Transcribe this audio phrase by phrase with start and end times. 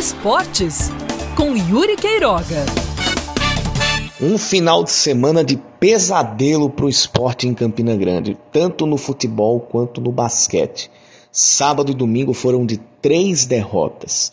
[0.00, 0.90] Esportes,
[1.36, 2.64] com Yuri Queiroga.
[4.18, 9.60] Um final de semana de pesadelo para o esporte em Campina Grande, tanto no futebol
[9.60, 10.90] quanto no basquete.
[11.30, 14.32] Sábado e domingo foram de três derrotas.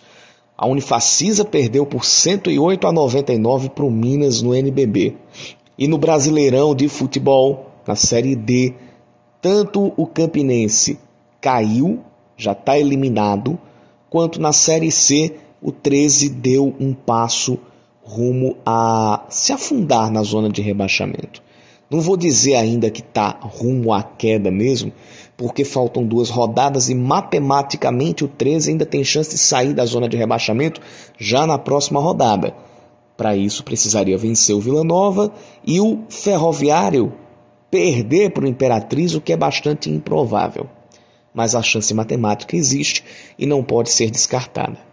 [0.58, 5.18] A Unifacisa perdeu por 108 a 99 para o Minas no NBB.
[5.78, 8.74] E no Brasileirão de Futebol, na Série D,
[9.42, 10.98] tanto o Campinense
[11.42, 12.00] caiu,
[12.38, 13.60] já está eliminado,
[14.10, 17.60] quanto na Série C o 13 deu um passo
[18.04, 21.42] rumo a se afundar na zona de rebaixamento.
[21.90, 24.92] Não vou dizer ainda que está rumo à queda mesmo,
[25.38, 30.10] porque faltam duas rodadas e matematicamente o 13 ainda tem chance de sair da zona
[30.10, 30.82] de rebaixamento
[31.18, 32.54] já na próxima rodada.
[33.16, 35.32] Para isso precisaria vencer o Vila Nova
[35.66, 37.14] e o Ferroviário
[37.72, 40.68] perder para o Imperatriz, o que é bastante improvável.
[41.34, 43.04] Mas a chance matemática existe
[43.38, 44.87] e não pode ser descartada.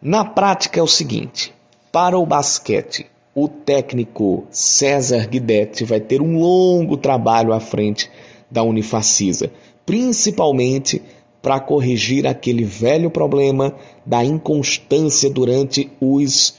[0.00, 1.52] Na prática é o seguinte:
[1.90, 8.08] para o basquete, o técnico César Guidetti vai ter um longo trabalho à frente
[8.48, 9.50] da Unifacisa,
[9.84, 11.02] principalmente
[11.42, 13.74] para corrigir aquele velho problema
[14.06, 16.54] da inconstância durante os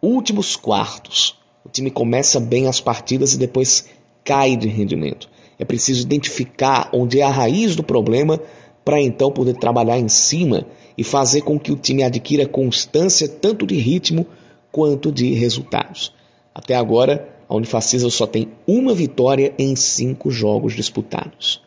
[0.00, 1.36] últimos quartos.
[1.64, 3.86] O time começa bem as partidas e depois
[4.24, 5.28] cai de rendimento.
[5.58, 8.40] É preciso identificar onde é a raiz do problema
[8.84, 10.66] para então poder trabalhar em cima
[11.00, 14.26] e fazer com que o time adquira constância tanto de ritmo
[14.70, 16.12] quanto de resultados.
[16.54, 21.62] Até agora, a Unifacisa só tem uma vitória em cinco jogos disputados.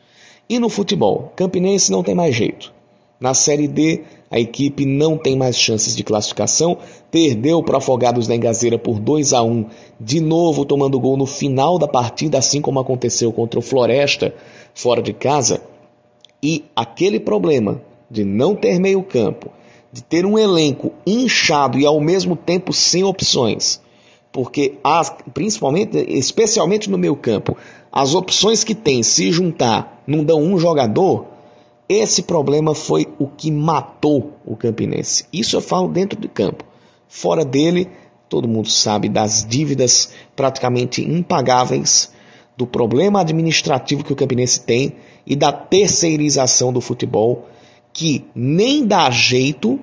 [0.47, 2.71] E no futebol, Campinense não tem mais jeito.
[3.19, 6.77] Na Série D, a equipe não tem mais chances de classificação,
[7.09, 9.65] perdeu para Afogados da Engazeira por 2 a 1,
[9.99, 14.31] de novo tomando gol no final da partida, assim como aconteceu contra o Floresta
[14.75, 15.59] fora de casa.
[16.43, 17.81] E aquele problema
[18.13, 19.51] de não ter meio-campo,
[19.91, 23.81] de ter um elenco inchado e ao mesmo tempo sem opções,
[24.31, 27.57] porque as, principalmente, especialmente no meio-campo,
[27.91, 31.25] as opções que tem se juntar não dão um jogador,
[31.89, 35.25] esse problema foi o que matou o Campinense.
[35.33, 36.63] Isso eu falo dentro de campo.
[37.07, 37.89] Fora dele,
[38.29, 42.11] todo mundo sabe das dívidas praticamente impagáveis,
[42.55, 44.95] do problema administrativo que o Campinense tem
[45.25, 47.47] e da terceirização do futebol,
[47.93, 49.79] que nem dá jeito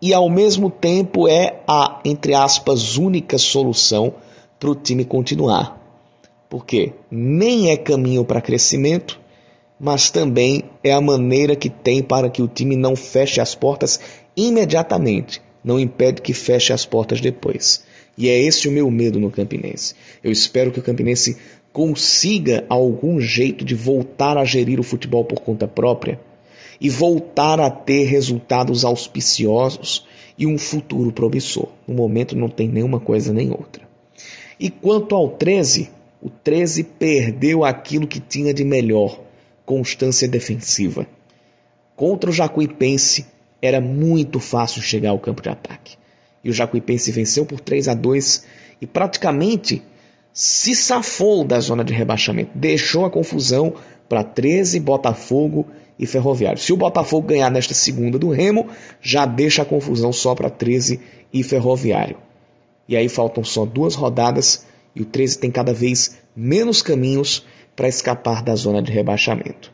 [0.00, 4.14] e ao mesmo tempo é a, entre aspas, única solução
[4.58, 5.80] para o time continuar.
[6.48, 9.20] Porque nem é caminho para crescimento
[9.78, 14.00] mas também é a maneira que tem para que o time não feche as portas
[14.36, 17.84] imediatamente, não impede que feche as portas depois.
[18.16, 19.94] E é esse o meu medo no Campinense.
[20.22, 21.36] Eu espero que o Campinense
[21.72, 26.20] consiga algum jeito de voltar a gerir o futebol por conta própria
[26.80, 30.06] e voltar a ter resultados auspiciosos
[30.38, 31.68] e um futuro promissor.
[31.86, 33.88] No momento não tem nenhuma coisa nem outra.
[34.58, 35.90] E quanto ao 13,
[36.22, 39.20] o 13 perdeu aquilo que tinha de melhor
[39.64, 41.06] constância defensiva.
[41.96, 43.26] Contra o Jacuipense
[43.60, 45.96] era muito fácil chegar ao campo de ataque.
[46.42, 48.44] E o Jacuipense venceu por 3 a 2
[48.80, 49.82] e praticamente
[50.32, 52.50] se safou da zona de rebaixamento.
[52.54, 53.74] Deixou a confusão
[54.08, 55.66] para 13, Botafogo
[55.98, 56.58] e Ferroviário.
[56.58, 58.68] Se o Botafogo ganhar nesta segunda do Remo,
[59.00, 61.00] já deixa a confusão só para 13
[61.32, 62.16] e Ferroviário.
[62.88, 67.44] E aí faltam só duas rodadas e o 13 tem cada vez menos caminhos
[67.74, 69.72] para escapar da zona de rebaixamento.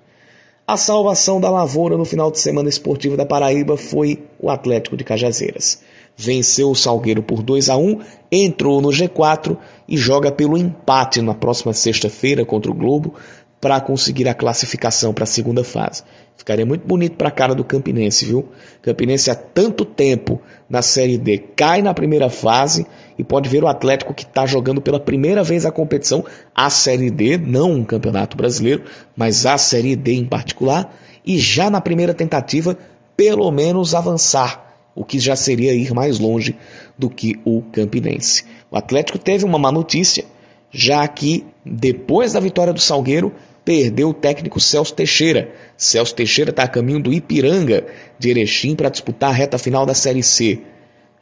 [0.67, 5.03] A salvação da lavoura no final de semana esportivo da Paraíba foi o Atlético de
[5.03, 5.83] Cajazeiras.
[6.17, 9.57] Venceu o Salgueiro por 2 a 1, entrou no G4
[9.89, 13.15] e joga pelo empate na próxima sexta-feira contra o Globo
[13.61, 16.03] para conseguir a classificação para a segunda fase.
[16.37, 18.49] Ficaria muito bonito para a cara do Campinense, viu?
[18.81, 22.87] Campinense há tanto tempo na Série D cai na primeira fase
[23.19, 27.11] e pode ver o Atlético que está jogando pela primeira vez a competição, a Série
[27.11, 28.85] D, não um campeonato brasileiro,
[29.15, 30.95] mas a Série D em particular,
[31.27, 32.79] e já na primeira tentativa,
[33.15, 36.57] pelo menos avançar, o que já seria ir mais longe
[36.99, 38.45] do que o Campinense.
[38.71, 40.25] O Atlético teve uma má notícia,
[40.71, 43.35] já que depois da vitória do Salgueiro,
[43.71, 45.55] perdeu o técnico Celso Teixeira.
[45.77, 47.87] Celso Teixeira está a caminho do Ipiranga
[48.19, 50.63] de Erechim para disputar a reta final da Série C.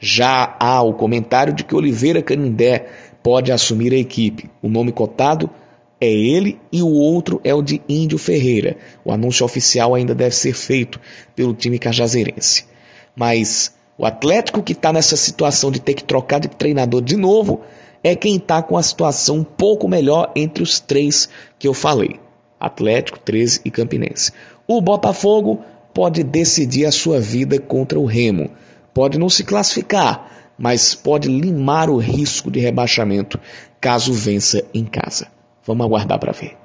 [0.01, 2.87] Já há o comentário de que Oliveira Canindé
[3.23, 4.49] pode assumir a equipe.
[4.63, 5.51] O nome cotado
[6.01, 8.79] é ele e o outro é o de Índio Ferreira.
[9.05, 10.99] O anúncio oficial ainda deve ser feito
[11.37, 12.65] pelo time cajazeirense.
[13.15, 17.61] Mas o Atlético que está nessa situação de ter que trocar de treinador de novo
[18.03, 21.29] é quem está com a situação um pouco melhor entre os três
[21.59, 22.19] que eu falei:
[22.61, 24.33] Atlético, 13 e Campinense.
[24.67, 25.63] O Botafogo
[25.93, 28.51] pode decidir a sua vida contra o Remo
[28.99, 33.39] pode não se classificar, mas pode limar o risco de rebaixamento
[33.81, 35.29] caso vença em casa.
[35.65, 36.57] Vamos aguardar para ver.